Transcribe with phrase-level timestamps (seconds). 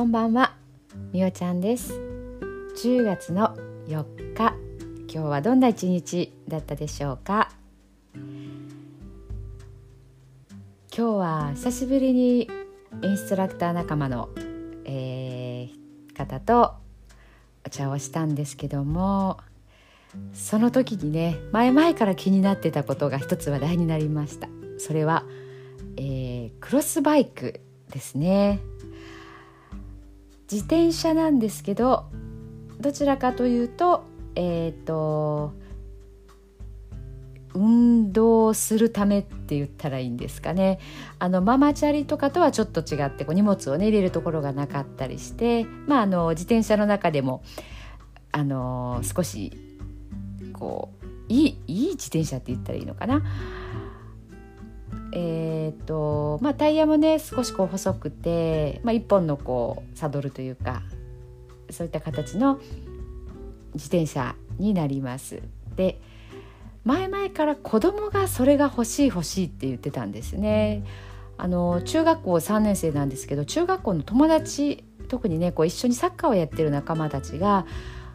[0.00, 0.56] こんばんは、
[1.12, 1.92] みおちゃんです。
[2.82, 3.54] 10月の
[3.86, 4.54] 4日。
[5.12, 7.50] 今日はどんな一日だったでしょうか？
[8.14, 8.22] 今
[10.90, 12.48] 日は久しぶりに
[13.02, 14.30] インストラクター仲間の、
[14.86, 16.76] えー、方と
[17.66, 19.36] お茶をしたんですけども
[20.32, 24.48] その時にね前々から気になってたことが一つ話題になりました。
[24.78, 25.26] それは、
[25.98, 28.60] えー、クロスバイクですね。
[30.50, 32.06] 自転車なんですけど
[32.80, 34.04] どちらかというと
[34.34, 35.52] えっ、ー、と
[37.54, 40.78] 運動するためって言ったらいいんですかね。
[41.18, 47.42] あのママチャリとかとはちょっと違ってこう荷物をね入れるところがなかったりしてまああの自転車の中でも
[48.30, 49.52] あの少し
[50.52, 53.22] こういいいい自転車って言ったらいいのかな。
[55.12, 60.82] えーとまあ、タイヤもね少しこう細くて、まあ、1本のこうサドルというか
[61.70, 62.60] そういった形の
[63.74, 65.42] 自転車になります。
[65.76, 66.00] で
[66.84, 70.84] 前々から子供がそれが欲しい欲しいって言ってたんですね。
[71.36, 77.66] あの中学校3年生なんですけど中学校の友達特にねこう一緒にサッカーをやってる仲間たちが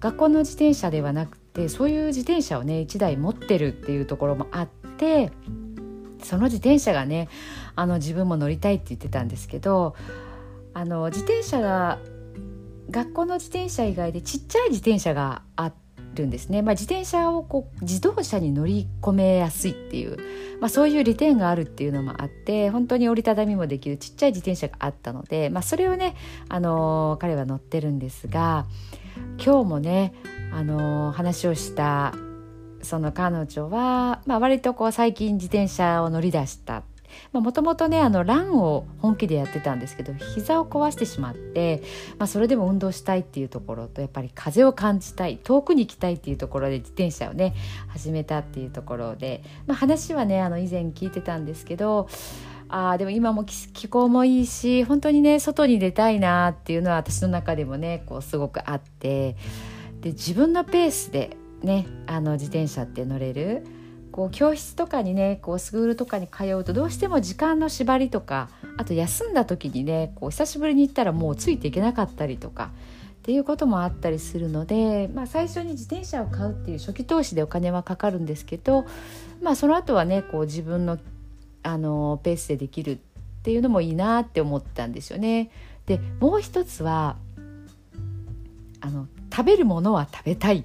[0.00, 5.32] 学校の自転車ではなくてそういう自転車をね1台持ってるっていうところもあって
[6.26, 7.28] その自転車がね
[7.74, 9.94] あの自分も乗りたいって言ってたんですけど
[10.74, 11.98] あの自転車が
[12.90, 15.72] 学校の自転車以外でちっちゃい自転車があ
[16.14, 20.18] るんですね、まあ、自転車をこう自動車に乗り込めやすいっていう、
[20.60, 26.16] まあ、そういう利点があるっていうのもあって本当に折りたたみもできるちっちゃい自転車があったので、まあ、それをね、
[26.48, 28.66] あの彼は乗ってるんですが
[29.42, 30.12] 今日もね、
[30.52, 32.14] あの話をした
[32.82, 36.82] その彼女は、まあ、割とこう最近自転車を乗り出した。
[37.32, 41.82] もともとねあのランを本気でやってたんですけど膝を壊してしまって、
[42.18, 47.54] まあ、それでも運動したいっていうところとやっぱり風を感じたい遠くに行きたいっていうところで自転車をね
[47.88, 52.08] 始めたっていうところで、まあ、話はねあの以前聞いてたんですけど
[52.68, 59.36] あでも今も気候もいいし本当にね外に出たいなっていうのは私の中でもねこうすごくあって
[60.00, 63.66] で自分のペースでねあの自転車って乗れる
[64.12, 72.70] こう教室とかにねこうスクールとかに通うとどうしても時間の縛りとかあと休んだ時にねこう久しぶりに行ったらもうついていけなかったりとか
[73.18, 78.86] っていうこともあったりするので、まあ、最初に自転車を買うっていう初期投資でお金はかかるんですけど、
[79.42, 80.98] まあ、その後はねこう自分の
[81.64, 82.98] あのペースでできるっ
[83.42, 85.50] ていうのもいいなって思ったんですよね。
[85.86, 87.16] でもう一つは
[88.80, 90.64] あの食べるものは食べたい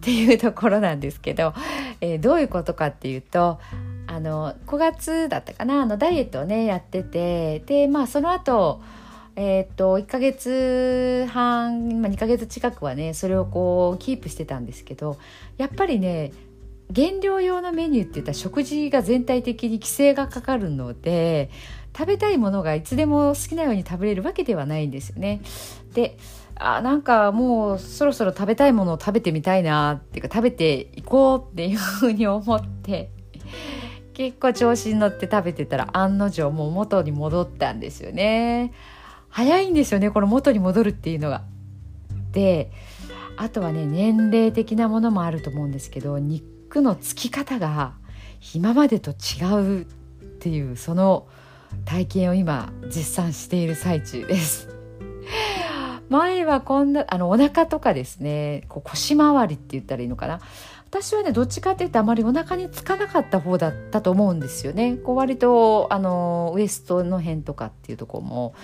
[0.00, 1.52] っていうところなんですけど、
[2.00, 3.58] えー、どういうことかっていうと
[4.06, 8.80] あの5月だったかなあのダイエットをねやっててでまあその後
[9.36, 15.18] えー、っと1ヶ月半、まあ、2ヶ月近くはねそれをこうキープしてたんですけど
[15.58, 16.32] やっぱりね
[16.90, 21.50] 減量用のメニューっていったら食事が全体的に規制がかかるので
[21.96, 25.40] 食べたいものがいつでも好きなように食べれるわけではないんですよね。
[25.94, 26.16] で
[26.62, 33.10] あなんかもうそろそろ食べたいものを食べてみたいなっていうか食べていこうっていうふうに思って
[34.12, 38.72] 結構調子に乗って食べてたら案の定もう元に戻ったんですよね。
[39.30, 41.42] 早いんですよねこの元に戻るっていうのが。
[42.32, 42.70] で
[43.38, 47.94] あとはね年齢的なものもあると思うんですけど肉のつき方が
[48.54, 49.84] 今までと違うっ
[50.40, 51.26] ていうその
[51.86, 54.79] 体験を今実際している最中です。
[56.10, 60.40] 前はこんなあのお腹とかですねこう腰回りって言ったらいいのかな
[60.90, 68.54] 私はねどっちかっていうとあまりお腹につかなかった方だったと思うんですよねこう割とあのウエストの辺とかっていうとこも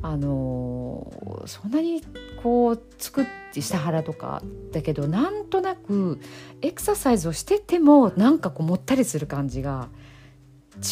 [0.00, 1.12] あの
[1.46, 2.02] そんなに
[2.42, 6.18] こうつくって下腹とかだけどなんとなく
[6.62, 9.90] エクササイズをしててもなんかこうもったりする感じが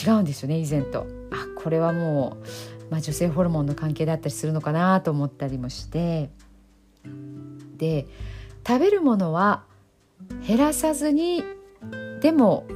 [0.06, 1.06] 違うんですよね以前と。
[1.32, 2.46] あこれはもう
[2.90, 6.30] まあ、女性ホルモンの関係だったりするのかなと思ったりもして
[7.76, 8.06] で
[8.66, 9.62] 食べるものは
[10.46, 11.42] 減らさずに
[12.20, 12.66] でも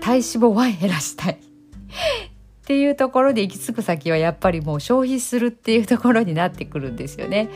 [0.00, 7.50] 体脂肪は減らしたい っていうところで行き着く先はやっぱりもう消費するっていうところになってくるんですよね。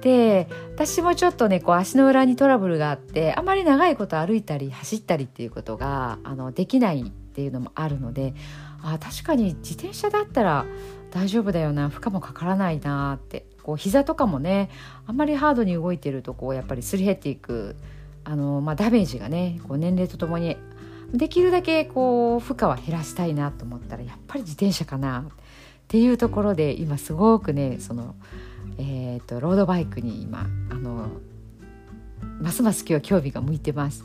[0.00, 8.34] で私もちょっとねこう足の裏にトラブルがあってあまり長いこと歩いたり走ったりっていうことがあのできないっていうのもあるので
[8.82, 10.64] あ確かに自転車だったら
[11.10, 14.70] 大丈夫だよな負荷もかからないなってこう膝とかもね
[15.06, 17.76] あんまりハードに動いてるとこうやっぱりすり減っていく
[18.24, 20.56] あの、まあ、ダメージがねこう年齢とともに
[21.12, 25.24] できるだけこう負荷は減らしたいなと思ったらやっぱり自転車かなっ
[25.88, 28.14] ていうところで今すごくねその、
[28.78, 31.08] えーと、ロードバイクに今あの
[32.40, 34.04] ますます今日は興味が向いてます。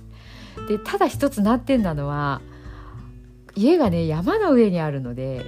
[0.68, 2.42] でただ一つ難点なのは
[3.56, 5.46] 家がね山の上にあるので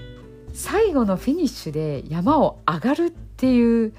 [0.58, 3.94] 最後のフィニッシュで山を上がるっていう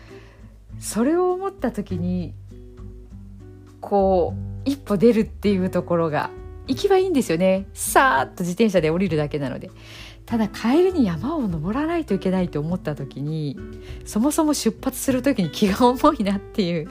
[0.80, 2.34] それを思った時に
[3.80, 6.30] こう一歩出るっていうところが
[6.66, 7.68] 行きはいいんですよね。
[7.74, 9.70] さーっと自転車で降りるだけなので。
[10.26, 13.56] ただ帰りに山を登らないといけないと思った時に
[14.04, 16.90] そもそも出発する時に気が重いなっていう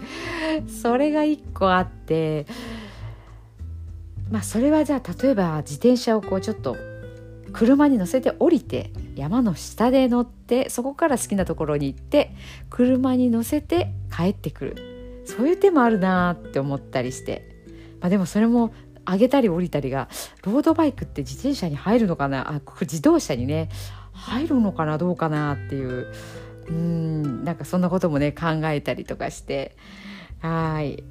[0.68, 2.48] それが一個あって
[4.31, 6.78] まあそれはじゃあ例えば自転車をこうちょっと
[7.54, 12.31] 車に乗せて降りて山の下で乗ってそこから好きなところに行って
[12.69, 15.24] 車に乗せて帰ってくる。
[15.25, 17.50] そういう手もあるなって思ったりして、
[18.00, 18.74] まあ、でもそれも
[19.06, 20.08] 上げたり降りたりが
[20.44, 22.50] ロードバイクって自転車に入るのかな？
[22.50, 23.69] あ自動車にね
[24.14, 24.98] 入るのかな？
[24.98, 26.08] どうかなっていう。
[26.69, 29.75] うんなんかそんなこともね考えたりとかして。
[30.40, 31.04] はい。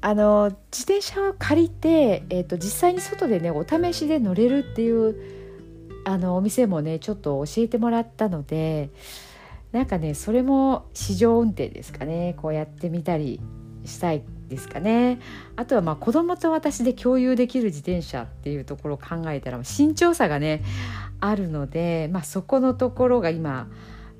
[0.00, 5.16] あの自転車を借りて、えーと、実際に外でねお試しで乗れるっていう
[6.08, 8.88] あのお店もねちょっと教えてもらったので
[9.72, 12.34] なんかねそれも試乗運転ですかね。
[12.38, 13.40] こうやってみたり
[13.84, 15.20] したいですかね。
[15.56, 20.62] あとはまあ子供と私で共有できる自転車っていうところを考えたら身長差がね
[21.20, 23.68] あるので、まあ、そこのところが今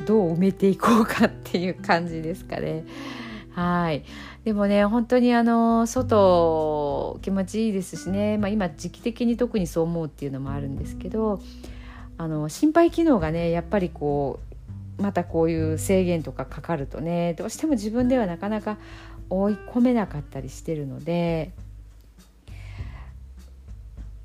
[0.05, 2.85] どう埋めていこうかっていう感じですかね。
[3.53, 4.05] はい。
[4.45, 11.41] でもね本当にあの外気持ちいいですしね、まあ、今時期的に特にそう思うっていうのもあるんですけど
[12.19, 14.41] あの心肺機能がねやっぱりこ
[14.99, 18.77] うまたこういう制限とかかかるとねどうしても自分ではなかなか
[19.31, 21.53] 追い込めなかったりしてるので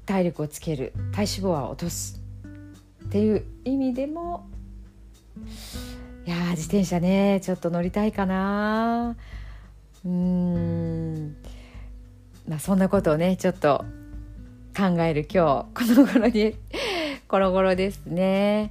[0.06, 2.20] 体力をつける体脂肪は落とす
[3.06, 4.48] っていう意味でも
[6.26, 9.16] いや自転車ねちょっと乗りたいかな。
[10.06, 11.36] うん。
[12.48, 13.86] まあそんなことをねちょっと
[14.76, 16.56] 考える今日この頃に
[17.34, 18.70] コロコロですね。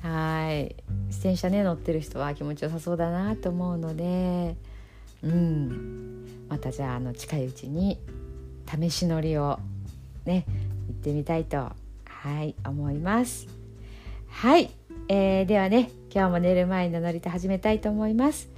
[0.00, 0.76] はい。
[1.08, 4.54] 自転車ね乗ってる人は気持ちよさそうだなと思うので。
[5.24, 6.46] うん。
[6.48, 7.98] またじゃああの近いうちに
[8.70, 9.58] 試し乗りを
[10.24, 10.44] ね
[10.86, 11.74] 行ってみたいとは
[12.44, 13.48] い思います。
[14.28, 14.70] はい、
[15.08, 18.48] えー、ではね今日も寝る前の乗り手始めたいと思います。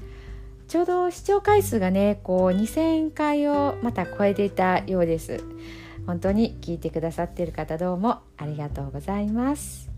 [0.69, 5.43] ちょうど視聴回数がねこう2000回をまた超えていたようです。
[6.09, 9.91] 本当に聞いてくださっている方どうもありがとうございます。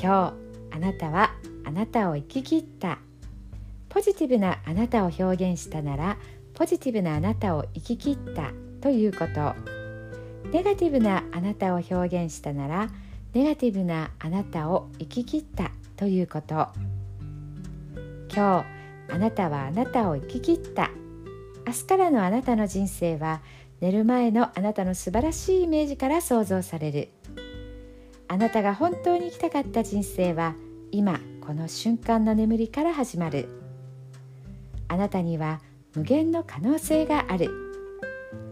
[0.00, 0.32] 今
[0.70, 1.34] 日あなたは
[1.64, 3.00] あなたを生き切った。
[3.88, 6.16] ポジティブなあなたを表現したなら
[6.54, 8.52] ポジティブなあなたを生き切った。
[8.80, 9.56] ということ。
[10.52, 12.88] ネガティブなあなたを表現したなら
[13.32, 15.72] ネガティブなあなたを生き切った。
[15.96, 16.68] ということ。
[18.32, 18.64] 今
[19.08, 20.92] 日あなたはあなたを生き切った。
[21.66, 23.40] 明日からのあなたの人生は
[23.80, 27.08] 寝る前のあなたの素晴らしいイメージから想像される。
[28.28, 30.54] あなたが本当に生きたかった人生は
[30.90, 33.48] 今この瞬間の眠りから始まる。
[34.88, 35.60] あなたには
[35.94, 37.50] 無限の可能性がある。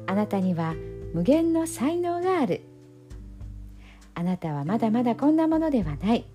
[0.06, 0.74] あなたには
[1.14, 2.62] 無限の才能がある。
[4.14, 6.26] あなたはまだまだこんなものではない。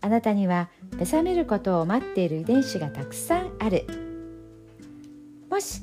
[0.00, 3.86] あなたには目覚めることを待っている遺伝子がたくさんある。
[5.50, 5.82] もし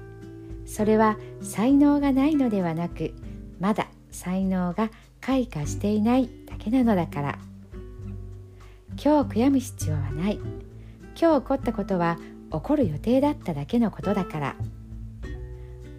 [0.73, 3.13] それは才能がないのではなく
[3.59, 7.39] まだ才能が開花していないだけなのだから。
[8.91, 10.39] 今日悔やむ必要はない。
[11.19, 12.17] 今日起こったことは
[12.53, 14.55] 起こる予定だっただけのことだから。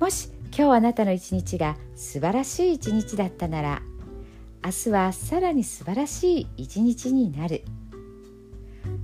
[0.01, 3.83] もし今日あなたの一日が素晴らしい一日だったなら
[4.65, 7.63] 明日はさらに素晴らしい一日になる。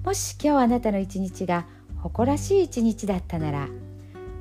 [0.02, 1.66] もし今日あなたの一日が
[1.98, 3.68] 誇らしい一日だったなら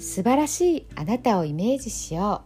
[0.00, 2.42] 素晴らしいあなたをイメージしよ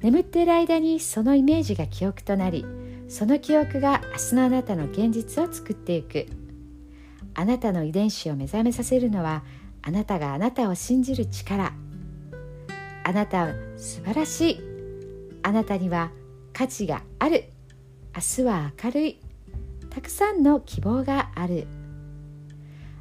[0.00, 0.04] う。
[0.04, 2.64] 眠っている間にそのイメージが記憶となり
[3.08, 6.26] その記憶が明日のあなたの現実を作っていく。
[7.34, 9.42] あなたの遺伝子を目覚めさせるのは
[9.80, 11.72] あなたがあなたを信じる力。
[13.04, 14.60] あなたは素晴らしい。
[15.42, 16.12] あなたには
[16.52, 17.44] 価値がある。
[18.14, 19.20] 明日は明るい。
[19.88, 21.66] たくさんの希望がある。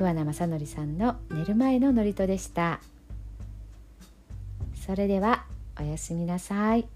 [0.00, 2.80] 桑名正則さんの寝る前の祝詞でした
[4.86, 5.44] それでは
[5.78, 6.88] おやすみなさい。